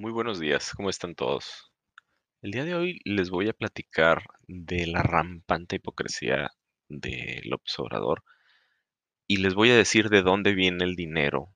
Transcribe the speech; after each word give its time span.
Muy 0.00 0.12
buenos 0.12 0.40
días, 0.40 0.72
¿cómo 0.74 0.88
están 0.88 1.14
todos? 1.14 1.70
El 2.40 2.52
día 2.52 2.64
de 2.64 2.74
hoy 2.74 3.00
les 3.04 3.28
voy 3.28 3.50
a 3.50 3.52
platicar 3.52 4.22
de 4.48 4.86
la 4.86 5.02
rampante 5.02 5.76
hipocresía 5.76 6.48
de 6.88 7.42
López 7.44 7.78
Obrador 7.78 8.24
y 9.26 9.36
les 9.42 9.52
voy 9.52 9.70
a 9.70 9.76
decir 9.76 10.08
de 10.08 10.22
dónde 10.22 10.54
viene 10.54 10.84
el 10.84 10.96
dinero 10.96 11.54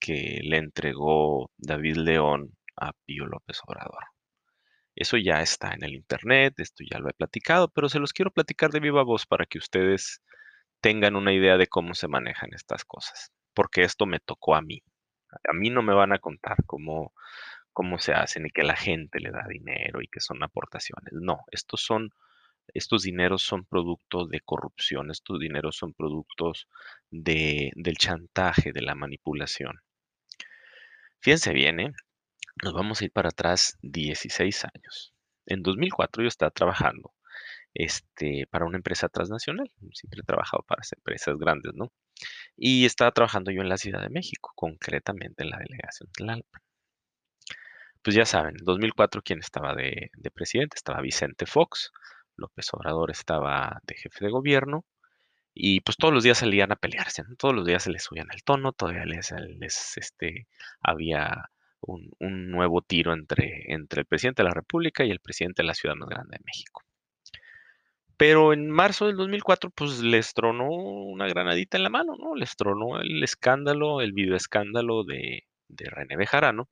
que 0.00 0.40
le 0.42 0.56
entregó 0.56 1.52
David 1.56 1.98
León 1.98 2.58
a 2.74 2.94
Pío 3.04 3.26
López 3.26 3.60
Obrador. 3.64 4.06
Eso 4.96 5.16
ya 5.16 5.40
está 5.40 5.72
en 5.72 5.84
el 5.84 5.94
internet, 5.94 6.54
esto 6.56 6.82
ya 6.82 6.98
lo 6.98 7.08
he 7.08 7.14
platicado, 7.14 7.68
pero 7.68 7.88
se 7.88 8.00
los 8.00 8.12
quiero 8.12 8.32
platicar 8.32 8.72
de 8.72 8.80
viva 8.80 9.04
voz 9.04 9.24
para 9.24 9.46
que 9.46 9.58
ustedes 9.58 10.20
tengan 10.80 11.14
una 11.14 11.32
idea 11.32 11.56
de 11.56 11.68
cómo 11.68 11.94
se 11.94 12.08
manejan 12.08 12.52
estas 12.54 12.84
cosas, 12.84 13.30
porque 13.54 13.82
esto 13.82 14.04
me 14.04 14.18
tocó 14.18 14.56
a 14.56 14.62
mí. 14.62 14.82
A 15.30 15.52
mí 15.52 15.70
no 15.70 15.82
me 15.82 15.94
van 15.94 16.12
a 16.12 16.18
contar 16.18 16.56
cómo 16.66 17.12
cómo 17.78 18.00
se 18.00 18.12
hacen 18.12 18.44
y 18.44 18.50
que 18.50 18.64
la 18.64 18.74
gente 18.74 19.20
le 19.20 19.30
da 19.30 19.46
dinero 19.48 20.02
y 20.02 20.08
que 20.08 20.18
son 20.18 20.42
aportaciones. 20.42 21.12
No, 21.12 21.44
estos 21.52 21.80
son, 21.80 22.10
estos 22.74 23.04
dineros 23.04 23.42
son 23.42 23.66
productos 23.66 24.28
de 24.30 24.40
corrupción, 24.40 25.12
estos 25.12 25.38
dineros 25.38 25.76
son 25.76 25.94
productos 25.94 26.66
de, 27.12 27.70
del 27.76 27.96
chantaje, 27.96 28.72
de 28.72 28.82
la 28.82 28.96
manipulación. 28.96 29.76
Fíjense 31.20 31.52
bien, 31.52 31.78
¿eh? 31.78 31.92
nos 32.64 32.74
vamos 32.74 33.00
a 33.00 33.04
ir 33.04 33.12
para 33.12 33.28
atrás 33.28 33.78
16 33.82 34.64
años. 34.64 35.14
En 35.46 35.62
2004 35.62 36.24
yo 36.24 36.28
estaba 36.28 36.50
trabajando 36.50 37.14
este, 37.74 38.48
para 38.50 38.66
una 38.66 38.78
empresa 38.78 39.08
transnacional. 39.08 39.70
Siempre 39.92 40.22
he 40.22 40.24
trabajado 40.26 40.64
para 40.64 40.82
empresas 40.96 41.36
grandes, 41.38 41.74
¿no? 41.74 41.92
Y 42.56 42.86
estaba 42.86 43.12
trabajando 43.12 43.52
yo 43.52 43.62
en 43.62 43.68
la 43.68 43.76
Ciudad 43.76 44.02
de 44.02 44.10
México, 44.10 44.50
concretamente 44.56 45.44
en 45.44 45.50
la 45.50 45.58
delegación 45.58 46.08
de 46.08 46.24
Tlalpan 46.24 46.67
pues 48.02 48.16
ya 48.16 48.24
saben, 48.24 48.56
en 48.58 48.64
2004 48.64 49.22
quién 49.22 49.40
estaba 49.40 49.74
de, 49.74 50.10
presidente, 50.34 50.76
estaba 50.76 51.00
Vicente 51.00 51.46
Fox, 51.46 51.92
López 52.36 52.68
Obrador 52.72 53.10
estaba 53.10 53.80
de 53.84 53.96
jefe 53.96 54.24
de 54.24 54.30
gobierno 54.30 54.84
y 55.54 55.80
pues 55.80 55.96
todos 55.96 56.14
los 56.14 56.22
días 56.22 56.38
salían 56.38 56.72
a 56.72 56.76
pelearse, 56.76 57.24
todos 57.36 57.54
los 57.54 57.66
días 57.66 57.82
se 57.82 57.90
les 57.90 58.04
subían 58.04 58.28
el 58.32 58.44
tono, 58.44 58.72
todavía 58.72 59.04
les, 59.04 59.32
este, 59.96 60.46
había 60.80 61.50
un, 61.80 62.10
nuevo 62.50 62.82
tiro 62.82 63.12
entre, 63.12 63.64
el 63.68 64.06
presidente 64.06 64.42
de 64.42 64.48
la 64.48 64.54
República 64.54 65.04
y 65.04 65.10
el 65.10 65.20
presidente 65.20 65.62
de 65.62 65.66
la 65.66 65.74
ciudad 65.74 65.96
más 65.96 66.08
grande 66.08 66.36
de 66.38 66.44
México. 66.44 66.82
Pero 68.16 68.52
en 68.52 68.68
marzo 68.70 69.06
del 69.06 69.16
2004, 69.16 69.70
pues 69.70 70.00
les 70.00 70.34
tronó 70.34 70.68
una 70.70 71.26
granadita 71.28 71.76
en 71.76 71.84
la 71.84 71.90
mano, 71.90 72.16
¿no? 72.18 72.34
Les 72.34 72.56
tronó 72.56 73.00
el 73.00 73.22
escándalo, 73.22 74.00
el 74.00 74.12
videoescándalo 74.12 75.04
de, 75.04 75.44
de 75.68 75.90
René 75.90 76.16
Bejarano, 76.16 76.68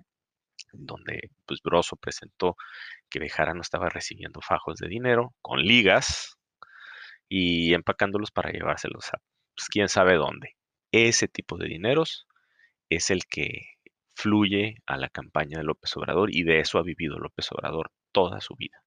donde 0.78 1.30
pues 1.46 1.60
presentó 2.00 2.56
que 3.10 3.18
Bejarano 3.18 3.60
estaba 3.60 3.88
recibiendo 3.88 4.40
fajos 4.40 4.76
de 4.76 4.88
dinero 4.88 5.34
con 5.42 5.60
ligas 5.60 6.36
y 7.28 7.74
empacándolos 7.74 8.30
para 8.30 8.50
llevárselos 8.50 9.08
a 9.12 9.18
pues, 9.54 9.68
quién 9.68 9.88
sabe 9.88 10.14
dónde. 10.14 10.56
Ese 10.92 11.28
tipo 11.28 11.56
de 11.58 11.68
dineros 11.68 12.26
es 12.88 13.10
el 13.10 13.26
que 13.26 13.62
fluye 14.14 14.76
a 14.86 14.96
la 14.96 15.08
campaña 15.08 15.58
de 15.58 15.64
López 15.64 15.96
Obrador 15.96 16.34
y 16.34 16.42
de 16.42 16.60
eso 16.60 16.78
ha 16.78 16.82
vivido 16.82 17.18
López 17.18 17.50
Obrador 17.52 17.90
toda 18.12 18.40
su 18.40 18.54
vida. 18.56 18.82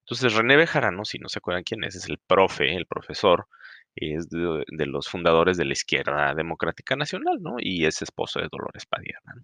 Entonces 0.00 0.34
René 0.34 0.56
Bejarano, 0.56 1.04
si 1.04 1.18
no 1.18 1.28
se 1.28 1.38
acuerdan 1.38 1.64
quién 1.64 1.82
es, 1.84 1.96
es 1.96 2.08
el 2.08 2.18
profe, 2.18 2.76
el 2.76 2.86
profesor, 2.86 3.48
es 3.96 4.28
de, 4.28 4.86
los 4.86 5.08
fundadores 5.08 5.56
de 5.56 5.64
la 5.64 5.72
izquierda 5.72 6.34
democrática 6.34 6.96
nacional, 6.96 7.38
¿no? 7.40 7.56
Y 7.58 7.86
es 7.86 8.02
esposo 8.02 8.40
de 8.40 8.48
Dolores 8.50 8.86
Padierna. 8.86 9.34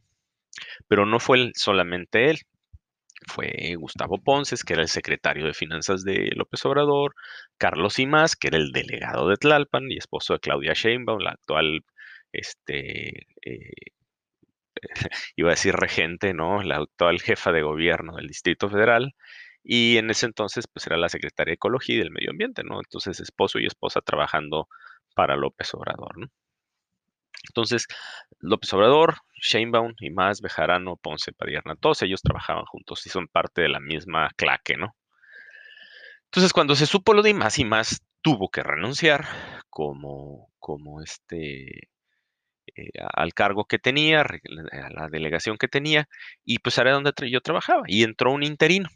Pero 0.88 1.06
no 1.06 1.20
fue 1.20 1.50
solamente 1.54 2.30
él, 2.30 2.38
fue 3.26 3.74
Gustavo 3.78 4.18
Ponces, 4.18 4.64
que 4.64 4.74
era 4.74 4.82
el 4.82 4.88
secretario 4.88 5.46
de 5.46 5.54
Finanzas 5.54 6.04
de 6.04 6.30
López 6.34 6.64
Obrador, 6.64 7.14
Carlos 7.58 7.98
Imás, 7.98 8.36
que 8.36 8.48
era 8.48 8.58
el 8.58 8.72
delegado 8.72 9.28
de 9.28 9.36
Tlalpan 9.36 9.90
y 9.90 9.96
esposo 9.98 10.34
de 10.34 10.40
Claudia 10.40 10.72
Sheinbaum, 10.74 11.20
la 11.20 11.30
actual, 11.32 11.84
este, 12.32 13.26
eh, 13.42 13.72
iba 15.36 15.50
a 15.50 15.52
decir 15.52 15.74
regente, 15.74 16.34
¿no? 16.34 16.62
La 16.62 16.76
actual 16.78 17.20
jefa 17.20 17.52
de 17.52 17.62
gobierno 17.62 18.16
del 18.16 18.28
Distrito 18.28 18.69
Federal. 18.69 19.14
Y 19.64 19.98
en 19.98 20.10
ese 20.10 20.26
entonces, 20.26 20.66
pues 20.72 20.86
era 20.86 20.96
la 20.96 21.08
secretaria 21.08 21.52
de 21.52 21.54
Ecología 21.54 21.96
y 21.96 21.98
del 21.98 22.10
Medio 22.10 22.30
Ambiente, 22.30 22.64
¿no? 22.64 22.80
Entonces, 22.80 23.20
esposo 23.20 23.58
y 23.60 23.66
esposa 23.66 24.00
trabajando 24.00 24.69
para 25.14 25.36
López 25.36 25.72
Obrador, 25.74 26.19
¿no? 26.19 26.26
Entonces, 27.48 27.86
López 28.41 28.72
Obrador, 28.72 29.16
Sheinbaum 29.41 29.94
y 30.00 30.10
más, 30.10 30.41
Bejarano, 30.41 30.97
Ponce, 30.97 31.32
Padierna, 31.32 31.76
todos 31.76 32.03
ellos 32.03 32.22
trabajaban 32.22 32.64
juntos 32.66 33.06
y 33.06 33.10
son 33.10 33.28
parte 33.28 33.62
de 33.62 33.69
la 33.69 33.80
misma 33.80 34.30
claque, 34.36 34.76
¿no? 34.76 34.94
Entonces, 36.26 36.52
cuando 36.52 36.75
se 36.75 36.86
supo 36.86 37.12
lo 37.12 37.22
de 37.22 37.34
más 37.34 37.58
y 37.58 37.64
más, 37.64 38.02
tuvo 38.22 38.48
que 38.48 38.62
renunciar 38.62 39.26
como, 39.69 40.50
como 40.58 41.02
este, 41.02 41.91
eh, 42.75 42.91
al 43.14 43.34
cargo 43.34 43.66
que 43.66 43.78
tenía, 43.78 44.22
a 44.22 44.91
la 44.91 45.08
delegación 45.10 45.58
que 45.58 45.69
tenía, 45.69 46.08
y 46.44 46.58
pues 46.60 46.78
era 46.78 46.92
donde 46.92 47.12
yo 47.31 47.41
trabajaba, 47.41 47.82
y 47.86 48.02
entró 48.04 48.32
un 48.32 48.44
interino. 48.44 48.88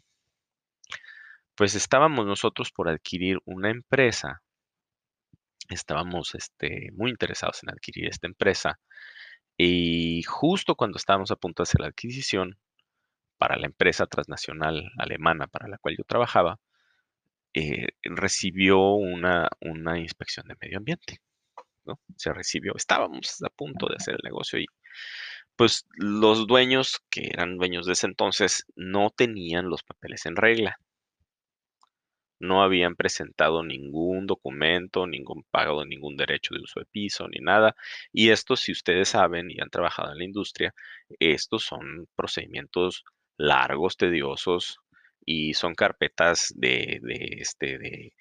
Pues 1.57 1.75
estábamos 1.75 2.27
nosotros 2.27 2.71
por 2.71 2.89
adquirir 2.89 3.39
una 3.45 3.71
empresa 3.71 4.43
estábamos 5.75 6.35
este, 6.35 6.91
muy 6.93 7.11
interesados 7.11 7.63
en 7.63 7.71
adquirir 7.71 8.07
esta 8.09 8.27
empresa 8.27 8.79
y 9.57 10.23
justo 10.23 10.75
cuando 10.75 10.99
estábamos 10.99 11.31
a 11.31 11.37
punto 11.37 11.63
de 11.63 11.69
hacer 11.69 11.81
la 11.81 11.89
adquisición 11.89 12.59
para 13.39 13.57
la 13.57 13.67
empresa 13.67 14.07
transnacional 14.07 14.91
alemana 14.99 15.47
para 15.47 15.69
la 15.69 15.79
cual 15.79 15.97
yo 15.99 16.05
trabajaba, 16.05 16.59
eh, 17.55 17.89
recibió 18.03 18.79
una, 18.95 19.49
una, 19.61 19.99
inspección 19.99 20.47
de 20.49 20.57
medio 20.61 20.79
ambiente. 20.79 21.21
¿no? 21.85 22.01
Se 22.17 22.33
recibió, 22.33 22.75
estábamos 22.77 23.43
a 23.43 23.49
punto 23.51 23.89
de 23.89 23.97
hacer 23.97 24.15
el 24.15 24.21
negocio 24.25 24.59
y 24.59 24.67
pues 25.57 25.87
los 25.95 26.47
dueños, 26.47 27.01
que 27.11 27.29
eran 27.29 27.57
dueños 27.57 27.87
de 27.87 27.95
ese 27.95 28.07
entonces, 28.07 28.67
no 28.77 29.11
tenían 29.11 29.71
los 29.71 29.83
papeles 29.83 30.27
en 30.27 30.37
regla 30.37 30.79
no 32.39 32.63
habían 32.63 32.97
presentado 32.97 33.63
ningún 33.63 34.27
documento, 34.27 35.07
ningún 35.07 35.45
pago 35.51 35.85
ningún 35.85 36.17
derecho 36.17 36.55
de 36.55 36.61
uso 36.63 36.81
de 36.81 36.87
piso, 36.87 37.29
ni 37.29 37.39
nada. 37.41 37.77
Y 38.13 38.31
esto, 38.31 38.57
si 38.57 38.73
ustedes 38.73 39.11
saben 39.11 39.51
y 39.51 39.61
han 39.61 39.71
trabajado 39.71 40.13
en 40.13 40.19
la 40.19 40.25
industria, 40.25 40.75
estos 41.19 41.65
son 41.65 42.09
procedimientos 42.15 43.05
largos, 43.37 43.97
tediosos 43.97 44.79
y 45.25 45.55
son 45.55 45.75
carpetas 45.75 46.53
de, 46.57 47.01
de 47.03 47.37
este, 47.41 47.79
de, 47.79 48.13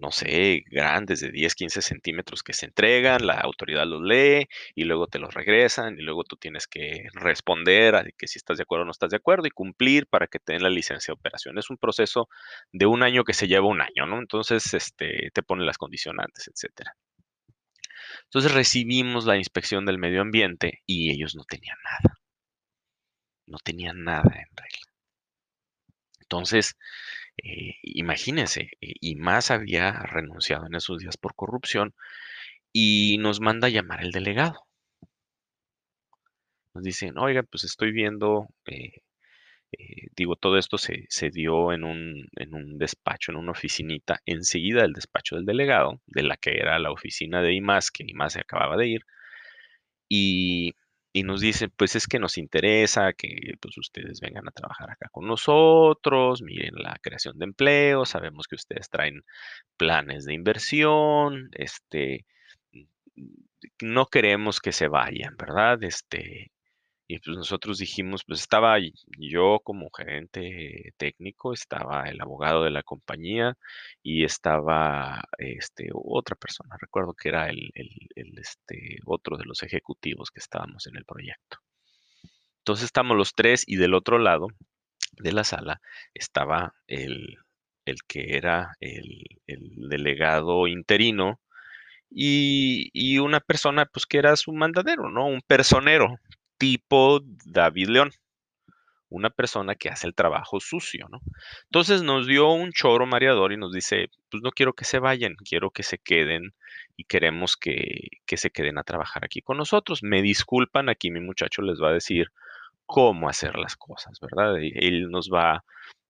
no 0.00 0.10
sé, 0.10 0.64
grandes 0.70 1.20
de 1.20 1.30
10, 1.30 1.54
15 1.54 1.82
centímetros 1.82 2.42
que 2.42 2.54
se 2.54 2.66
entregan, 2.66 3.26
la 3.26 3.34
autoridad 3.34 3.86
los 3.86 4.02
lee 4.02 4.48
y 4.74 4.84
luego 4.84 5.06
te 5.06 5.18
los 5.18 5.34
regresan 5.34 5.98
y 5.98 6.02
luego 6.02 6.24
tú 6.24 6.36
tienes 6.36 6.66
que 6.66 7.08
responder 7.12 7.94
a 7.94 8.04
que 8.16 8.26
si 8.26 8.38
estás 8.38 8.56
de 8.58 8.62
acuerdo 8.62 8.82
o 8.82 8.86
no 8.86 8.92
estás 8.92 9.10
de 9.10 9.18
acuerdo 9.18 9.46
y 9.46 9.50
cumplir 9.50 10.06
para 10.06 10.26
que 10.26 10.38
te 10.38 10.54
den 10.54 10.62
la 10.62 10.70
licencia 10.70 11.12
de 11.12 11.18
operación. 11.18 11.58
Es 11.58 11.70
un 11.70 11.76
proceso 11.76 12.28
de 12.72 12.86
un 12.86 13.02
año 13.02 13.24
que 13.24 13.34
se 13.34 13.46
lleva 13.46 13.66
un 13.66 13.82
año, 13.82 14.06
¿no? 14.06 14.18
Entonces, 14.18 14.72
este, 14.74 15.30
te 15.34 15.42
ponen 15.42 15.66
las 15.66 15.78
condicionantes, 15.78 16.48
etcétera. 16.48 16.94
Entonces 18.24 18.52
recibimos 18.52 19.26
la 19.26 19.36
inspección 19.36 19.84
del 19.84 19.98
medio 19.98 20.22
ambiente 20.22 20.82
y 20.86 21.10
ellos 21.10 21.34
no 21.34 21.44
tenían 21.44 21.76
nada. 21.84 22.18
No 23.46 23.58
tenían 23.58 24.02
nada 24.04 24.30
en 24.34 24.56
regla. 24.56 24.90
Entonces, 26.20 26.76
eh, 27.38 27.74
imagínense, 27.82 28.70
eh, 28.80 28.94
y 29.00 29.16
más 29.16 29.50
había 29.50 29.92
renunciado 29.92 30.66
en 30.66 30.74
esos 30.74 30.98
días 30.98 31.16
por 31.16 31.34
corrupción 31.34 31.94
y 32.72 33.18
nos 33.18 33.40
manda 33.40 33.68
a 33.68 33.70
llamar 33.70 34.02
el 34.02 34.12
delegado. 34.12 34.66
Nos 36.74 36.84
dicen, 36.84 37.18
oiga, 37.18 37.42
pues 37.42 37.64
estoy 37.64 37.92
viendo, 37.92 38.48
eh, 38.66 39.02
digo, 40.16 40.36
todo 40.36 40.58
esto 40.58 40.78
se, 40.78 41.06
dio 41.30 41.72
en 41.72 41.84
un, 41.84 42.28
en 42.36 42.54
un, 42.54 42.78
despacho, 42.78 43.32
en 43.32 43.38
una 43.38 43.52
oficinita, 43.52 44.20
enseguida 44.26 44.82
del 44.82 44.92
despacho 44.92 45.36
del 45.36 45.46
delegado, 45.46 46.00
de 46.06 46.22
la 46.22 46.36
que 46.36 46.58
era 46.58 46.78
la 46.78 46.92
oficina 46.92 47.42
de 47.42 47.54
IMAS, 47.54 47.90
que 47.90 48.04
IMAS 48.06 48.34
se 48.34 48.40
acababa 48.40 48.76
de 48.76 48.88
ir, 48.88 49.02
y 50.08 50.74
y 51.12 51.24
nos 51.24 51.40
dicen, 51.40 51.72
pues 51.76 51.96
es 51.96 52.06
que 52.06 52.18
nos 52.18 52.38
interesa 52.38 53.12
que 53.12 53.54
pues, 53.60 53.76
ustedes 53.78 54.20
vengan 54.20 54.46
a 54.48 54.52
trabajar 54.52 54.90
acá 54.90 55.08
con 55.10 55.26
nosotros, 55.26 56.42
miren 56.42 56.74
la 56.76 56.96
creación 57.02 57.38
de 57.38 57.46
empleo, 57.46 58.04
sabemos 58.04 58.46
que 58.46 58.56
ustedes 58.56 58.88
traen 58.90 59.24
planes 59.76 60.24
de 60.24 60.34
inversión, 60.34 61.50
este, 61.52 62.26
no 63.82 64.06
queremos 64.06 64.60
que 64.60 64.72
se 64.72 64.88
vayan, 64.88 65.36
¿verdad? 65.36 65.82
Este, 65.82 66.52
y 67.10 67.18
pues 67.18 67.36
nosotros 67.36 67.78
dijimos, 67.78 68.22
pues 68.24 68.38
estaba 68.38 68.76
yo 69.18 69.58
como 69.64 69.90
gerente 69.90 70.94
técnico, 70.96 71.52
estaba 71.52 72.04
el 72.08 72.20
abogado 72.20 72.62
de 72.62 72.70
la 72.70 72.84
compañía 72.84 73.56
y 74.00 74.22
estaba 74.22 75.24
este, 75.38 75.88
otra 75.92 76.36
persona, 76.36 76.76
recuerdo 76.80 77.14
que 77.14 77.30
era 77.30 77.48
el, 77.48 77.72
este, 78.14 79.00
otro 79.06 79.36
de 79.36 79.44
los 79.44 79.64
ejecutivos 79.64 80.30
que 80.30 80.38
estábamos 80.38 80.86
en 80.86 80.96
el 80.96 81.04
proyecto. 81.04 81.58
Entonces 82.58 82.84
estamos 82.84 83.16
los 83.16 83.34
tres 83.34 83.64
y 83.66 83.74
del 83.74 83.94
otro 83.94 84.20
lado 84.20 84.46
de 85.14 85.32
la 85.32 85.42
sala 85.42 85.80
estaba 86.14 86.74
el, 86.86 87.38
el 87.86 88.04
que 88.06 88.36
era 88.36 88.76
el, 88.78 89.24
el 89.48 89.88
delegado 89.88 90.68
interino 90.68 91.40
y, 92.08 92.90
y 92.92 93.18
una 93.18 93.40
persona 93.40 93.86
pues 93.86 94.06
que 94.06 94.18
era 94.18 94.36
su 94.36 94.52
mandadero, 94.52 95.10
¿no? 95.10 95.26
Un 95.26 95.40
personero 95.40 96.20
tipo 96.60 97.20
David 97.46 97.88
León 97.88 98.10
una 99.10 99.30
persona 99.30 99.74
que 99.74 99.88
hace 99.88 100.06
el 100.06 100.14
trabajo 100.14 100.60
sucio, 100.60 101.08
¿no? 101.10 101.20
Entonces 101.64 102.02
nos 102.02 102.26
dio 102.28 102.52
un 102.52 102.72
choro 102.72 103.06
mareador 103.06 103.52
y 103.52 103.56
nos 103.56 103.72
dice, 103.72 104.08
pues 104.30 104.42
no 104.42 104.52
quiero 104.52 104.72
que 104.74 104.84
se 104.84 105.00
vayan, 105.00 105.34
quiero 105.34 105.70
que 105.70 105.82
se 105.82 105.98
queden 105.98 106.54
y 106.96 107.04
queremos 107.04 107.56
que, 107.56 108.08
que 108.24 108.36
se 108.36 108.50
queden 108.50 108.78
a 108.78 108.84
trabajar 108.84 109.24
aquí 109.24 109.42
con 109.42 109.56
nosotros. 109.56 110.02
Me 110.04 110.22
disculpan, 110.22 110.88
aquí 110.88 111.10
mi 111.10 111.20
muchacho 111.20 111.62
les 111.62 111.80
va 111.82 111.88
a 111.90 111.94
decir 111.94 112.28
cómo 112.86 113.28
hacer 113.28 113.56
las 113.58 113.76
cosas, 113.76 114.20
¿verdad? 114.20 114.56
Él 114.60 115.10
nos 115.10 115.28
va, 115.28 115.64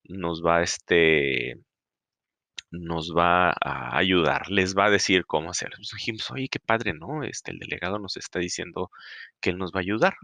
nos 0.05 0.44
va, 0.44 0.62
este, 0.62 1.58
nos 2.70 3.14
va 3.17 3.50
a 3.50 3.97
ayudar, 3.97 4.50
les 4.50 4.76
va 4.76 4.87
a 4.87 4.91
decir 4.91 5.25
cómo. 5.26 5.52
Pues 5.52 5.91
dijimos, 5.94 6.31
oye, 6.31 6.49
qué 6.49 6.61
padre, 6.61 6.93
¿no? 6.94 7.25
Este, 7.25 7.52
el 7.52 7.58
delegado 7.58 7.99
nos 7.99 8.17
está 8.19 8.38
diciendo 8.41 8.91
que 9.41 9.50
él 9.50 9.58
nos 9.58 9.73
va 9.73 9.81
a 9.81 9.82
ayudar. 9.82 10.14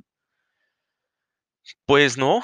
Pues 1.87 2.17
no, 2.19 2.41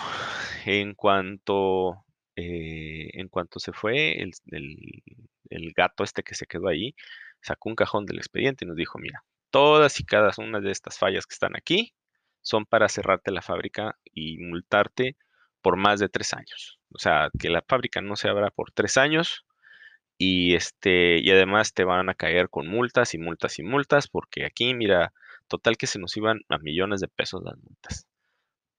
en 0.65 0.95
cuanto, 0.95 2.05
eh, 2.37 3.11
en 3.15 3.29
cuanto 3.29 3.59
se 3.61 3.73
fue, 3.73 4.21
el, 4.23 4.33
el- 4.51 5.03
el 5.51 5.73
gato 5.75 6.03
este 6.05 6.23
que 6.23 6.35
se 6.35 6.47
quedó 6.47 6.69
ahí, 6.69 6.95
sacó 7.41 7.69
un 7.69 7.75
cajón 7.77 8.07
del 8.07 8.19
expediente 8.19 8.65
y 8.65 8.69
nos 8.69 8.77
dijo, 8.77 8.99
mira, 8.99 9.25
todas 9.51 10.01
y 10.01 10.05
cada 10.05 10.31
una 10.39 10.61
de 10.61 10.71
estas 10.71 10.99
fallas 10.99 11.27
que 11.27 11.35
están 11.35 11.57
aquí 11.57 11.95
son 12.41 12.65
para 12.67 12.89
cerrarte 12.89 13.31
la 13.33 13.43
fábrica 13.43 13.99
y 14.15 14.39
multarte 14.39 15.17
por 15.61 15.77
más 15.77 16.01
de 16.01 16.09
tres 16.09 16.33
años. 16.35 16.79
O 16.95 16.99
sea, 16.99 17.31
que 17.39 17.51
la 17.51 17.63
fábrica 17.69 18.01
no 18.01 18.17
se 18.17 18.29
abra 18.29 18.51
por 18.51 18.73
tres 18.73 18.97
años 18.97 19.45
y 20.19 20.55
este, 20.57 21.19
y 21.21 21.31
además 21.33 21.75
te 21.75 21.85
van 21.85 22.09
a 22.11 22.15
caer 22.15 22.51
con 22.51 22.69
multas 22.69 23.15
y 23.15 23.19
multas 23.19 23.59
y 23.61 23.65
multas, 23.65 24.09
porque 24.09 24.47
aquí, 24.47 24.75
mira, 24.75 25.13
total 25.49 25.77
que 25.79 25.87
se 25.89 25.99
nos 26.01 26.17
iban 26.17 26.41
a 26.49 26.59
millones 26.59 27.01
de 27.01 27.09
pesos 27.09 27.43
las 27.45 27.59
multas. 27.59 28.07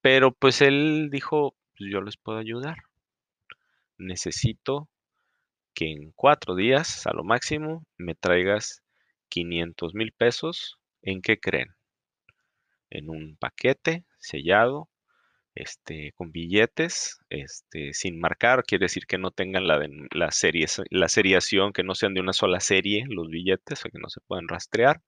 Pero 0.03 0.31
pues 0.33 0.61
él 0.61 1.09
dijo, 1.11 1.55
pues 1.75 1.89
yo 1.91 1.99
les 2.01 2.15
puedo 2.15 2.37
ayudar. 2.37 2.77
Necesito 3.97 4.87
que 5.73 5.91
en 5.91 6.11
cuatro 6.13 6.55
días, 6.55 7.07
a 7.07 7.13
lo 7.13 7.23
máximo, 7.23 7.85
me 7.97 8.15
traigas 8.15 8.83
500 9.29 9.95
mil 9.95 10.11
pesos. 10.13 10.79
¿En 11.01 11.21
qué 11.21 11.39
creen? 11.39 11.69
En 12.89 13.09
un 13.09 13.35
paquete 13.35 14.05
sellado, 14.19 14.89
este, 15.55 16.13
con 16.13 16.31
billetes, 16.31 17.19
este, 17.29 17.93
sin 17.93 18.19
marcar, 18.19 18.63
quiere 18.63 18.85
decir 18.85 19.07
que 19.07 19.17
no 19.19 19.31
tengan 19.31 19.67
la, 19.67 19.79
la, 20.11 20.31
series- 20.31 20.83
la 20.91 21.09
seriación, 21.09 21.73
que 21.73 21.83
no 21.83 21.95
sean 21.95 22.13
de 22.15 22.21
una 22.21 22.33
sola 22.33 22.59
serie 22.61 23.05
los 23.09 23.29
billetes, 23.29 23.85
o 23.85 23.89
que 23.89 23.99
no 23.99 24.09
se 24.09 24.21
puedan 24.21 24.47
rastrear. 24.49 25.01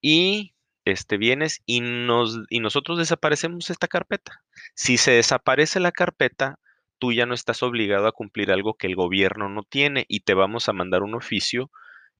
y 0.00 0.52
este, 0.84 1.16
vienes 1.18 1.60
y, 1.66 1.80
nos, 1.80 2.40
y 2.50 2.60
nosotros 2.60 2.98
desaparecemos 2.98 3.70
esta 3.70 3.88
carpeta. 3.88 4.42
Si 4.74 4.96
se 4.98 5.12
desaparece 5.12 5.80
la 5.80 5.92
carpeta, 5.92 6.58
tú 6.98 7.12
ya 7.12 7.26
no 7.26 7.34
estás 7.34 7.62
obligado 7.62 8.06
a 8.06 8.12
cumplir 8.12 8.52
algo 8.52 8.74
que 8.74 8.86
el 8.86 8.96
gobierno 8.96 9.48
no 9.48 9.62
tiene 9.62 10.04
y 10.08 10.20
te 10.20 10.34
vamos 10.34 10.68
a 10.68 10.72
mandar 10.72 11.02
un 11.02 11.14
oficio 11.14 11.70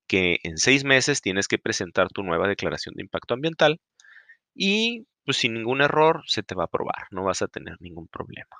que 0.07 0.39
en 0.43 0.57
seis 0.57 0.83
meses 0.85 1.21
tienes 1.21 1.47
que 1.47 1.59
presentar 1.59 2.09
tu 2.09 2.23
nueva 2.23 2.47
declaración 2.47 2.95
de 2.95 3.03
impacto 3.03 3.33
ambiental 3.35 3.79
y 4.55 5.07
pues 5.25 5.37
sin 5.37 5.53
ningún 5.55 5.81
error 5.81 6.23
se 6.27 6.43
te 6.43 6.55
va 6.55 6.63
a 6.63 6.65
aprobar, 6.65 7.07
no 7.11 7.23
vas 7.25 7.41
a 7.41 7.47
tener 7.47 7.77
ningún 7.81 8.07
problema. 8.07 8.57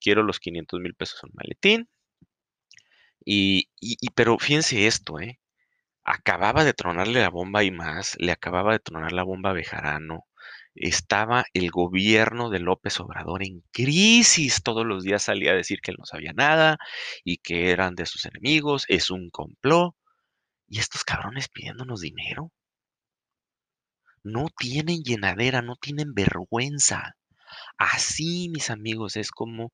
Quiero 0.00 0.22
los 0.22 0.40
500 0.40 0.80
mil 0.80 0.94
pesos 0.94 1.20
en 1.24 1.30
maletín 1.34 1.88
y, 3.24 3.68
y, 3.80 3.96
y- 4.00 4.10
pero 4.14 4.38
fíjense 4.38 4.86
esto, 4.86 5.18
¿eh? 5.20 5.38
Acababa 6.04 6.64
de 6.64 6.74
tronarle 6.74 7.20
la 7.20 7.30
bomba 7.30 7.64
y 7.64 7.70
más, 7.70 8.16
le 8.18 8.32
acababa 8.32 8.72
de 8.72 8.78
tronar 8.78 9.12
la 9.12 9.22
bomba 9.22 9.50
a 9.50 9.52
Bejarano. 9.54 10.26
Estaba 10.74 11.44
el 11.54 11.70
gobierno 11.70 12.50
de 12.50 12.58
López 12.58 13.00
Obrador 13.00 13.42
en 13.44 13.62
crisis. 13.72 14.62
Todos 14.62 14.84
los 14.84 15.04
días 15.04 15.22
salía 15.22 15.52
a 15.52 15.54
decir 15.54 15.80
que 15.80 15.92
él 15.92 15.96
no 15.98 16.04
sabía 16.04 16.32
nada 16.34 16.78
y 17.24 17.38
que 17.38 17.70
eran 17.70 17.94
de 17.94 18.06
sus 18.06 18.26
enemigos, 18.26 18.84
es 18.88 19.10
un 19.10 19.30
complot. 19.30 19.94
Y 20.68 20.80
estos 20.80 21.04
cabrones 21.04 21.48
pidiéndonos 21.48 22.00
dinero. 22.00 22.50
No 24.24 24.48
tienen 24.58 25.02
llenadera, 25.04 25.62
no 25.62 25.76
tienen 25.76 26.14
vergüenza. 26.14 27.16
Así, 27.78 28.48
mis 28.50 28.70
amigos, 28.70 29.16
es 29.16 29.30
como 29.30 29.72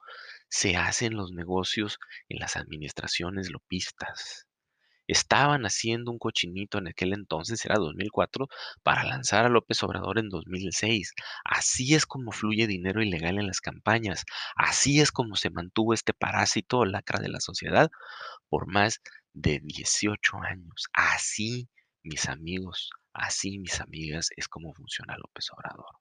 se 0.48 0.76
hacen 0.76 1.14
los 1.14 1.32
negocios 1.32 1.98
en 2.28 2.40
las 2.40 2.56
administraciones 2.56 3.50
lopistas. 3.50 4.49
Estaban 5.10 5.64
haciendo 5.64 6.12
un 6.12 6.18
cochinito 6.18 6.78
en 6.78 6.86
aquel 6.86 7.12
entonces, 7.12 7.64
era 7.64 7.74
2004, 7.76 8.46
para 8.84 9.02
lanzar 9.02 9.44
a 9.44 9.48
López 9.48 9.82
Obrador 9.82 10.20
en 10.20 10.28
2006. 10.28 11.14
Así 11.44 11.94
es 11.94 12.06
como 12.06 12.30
fluye 12.30 12.68
dinero 12.68 13.02
ilegal 13.02 13.38
en 13.38 13.48
las 13.48 13.60
campañas. 13.60 14.24
Así 14.54 15.00
es 15.00 15.10
como 15.10 15.34
se 15.34 15.50
mantuvo 15.50 15.94
este 15.94 16.14
parásito 16.14 16.78
o 16.78 16.84
lacra 16.84 17.18
de 17.18 17.28
la 17.28 17.40
sociedad 17.40 17.90
por 18.48 18.68
más 18.68 19.00
de 19.32 19.58
18 19.64 20.36
años. 20.48 20.86
Así, 20.92 21.68
mis 22.04 22.28
amigos, 22.28 22.90
así, 23.12 23.58
mis 23.58 23.80
amigas, 23.80 24.28
es 24.36 24.46
como 24.46 24.72
funciona 24.74 25.16
López 25.16 25.48
Obrador. 25.52 25.96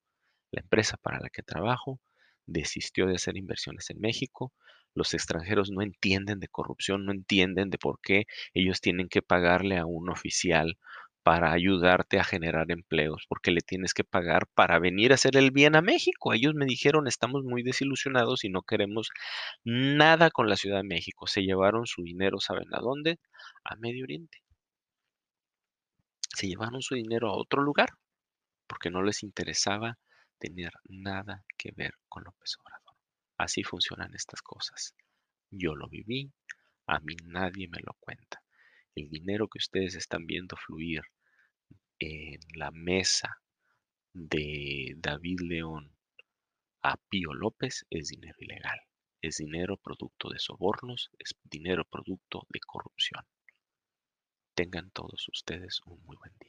La 0.52 0.62
empresa 0.62 0.98
para 0.98 1.20
la 1.20 1.30
que 1.30 1.42
trabajo 1.42 2.00
desistió 2.46 3.08
de 3.08 3.16
hacer 3.16 3.38
inversiones 3.38 3.90
en 3.90 4.00
México. 4.00 4.54
Los 4.96 5.14
extranjeros 5.14 5.70
no 5.72 5.82
entienden 5.82 6.40
de 6.40 6.48
corrupción, 6.48 7.06
no 7.06 7.12
entienden 7.12 7.70
de 7.70 7.78
por 7.78 8.00
qué 8.02 8.26
ellos 8.54 8.82
tienen 8.82 9.10
que 9.10 9.22
pagarle 9.22 9.78
a 9.78 9.86
un 9.86 10.10
oficial 10.10 10.78
para 11.24 11.52
ayudarte 11.52 12.20
a 12.20 12.24
generar 12.24 12.72
empleos, 12.72 13.26
porque 13.30 13.52
le 13.52 13.62
tienes 13.62 13.94
que 13.94 14.04
pagar 14.04 14.48
para 14.56 14.80
venir 14.80 15.12
a 15.12 15.16
hacer 15.16 15.38
el 15.38 15.52
bien 15.52 15.76
a 15.76 15.82
México. 15.82 16.34
Ellos 16.34 16.54
me 16.56 16.66
dijeron, 16.66 17.08
estamos 17.08 17.44
muy 17.44 17.62
desilusionados 17.64 18.44
y 18.46 18.50
no 18.50 18.64
queremos 18.64 19.10
nada 19.64 20.32
con 20.32 20.50
la 20.50 20.56
Ciudad 20.56 20.78
de 20.78 20.84
México. 20.84 21.28
Se 21.28 21.44
llevaron 21.44 21.86
su 21.86 22.04
dinero, 22.04 22.40
¿saben 22.40 22.74
a 22.74 22.80
dónde? 22.80 23.20
A 23.64 23.76
Medio 23.76 24.04
Oriente. 24.06 24.40
Se 26.36 26.48
llevaron 26.48 26.82
su 26.82 26.96
dinero 26.96 27.30
a 27.30 27.38
otro 27.38 27.62
lugar 27.62 27.90
porque 28.68 28.92
no 28.92 29.04
les 29.04 29.24
interesaba 29.24 29.98
tener 30.40 30.72
nada 30.88 31.44
que 31.58 31.72
ver 31.76 31.94
con 32.08 32.24
López 32.24 32.56
Obrador. 32.60 32.79
Así 33.40 33.64
funcionan 33.64 34.14
estas 34.14 34.42
cosas. 34.42 34.94
Yo 35.50 35.74
lo 35.74 35.88
viví, 35.88 36.30
a 36.88 37.00
mí 37.00 37.16
nadie 37.24 37.70
me 37.70 37.80
lo 37.80 37.94
cuenta. 37.94 38.44
El 38.96 39.10
dinero 39.10 39.48
que 39.48 39.60
ustedes 39.60 39.96
están 39.96 40.26
viendo 40.26 40.58
fluir 40.58 41.02
en 42.00 42.40
la 42.56 42.70
mesa 42.72 43.42
de 44.14 44.94
David 44.98 45.40
León 45.40 45.96
a 46.82 46.98
Pío 46.98 47.34
López 47.34 47.86
es 47.90 48.10
dinero 48.10 48.36
ilegal. 48.40 48.82
Es 49.22 49.38
dinero 49.38 49.78
producto 49.78 50.30
de 50.30 50.40
sobornos, 50.40 51.10
es 51.18 51.34
dinero 51.44 51.86
producto 51.86 52.46
de 52.50 52.60
corrupción. 52.60 53.26
Tengan 54.54 54.92
todos 54.92 55.30
ustedes 55.30 55.80
un 55.86 56.04
muy 56.04 56.18
buen 56.18 56.34
día. 56.40 56.49